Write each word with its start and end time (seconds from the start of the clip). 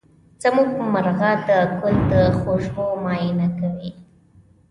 زمونږ 0.41 0.69
مرغه 0.93 1.31
د 1.47 1.49
ګل 1.79 1.95
د 2.11 2.13
خوشبو 2.39 2.85
معاینه 3.03 3.47
کوي. 3.59 3.91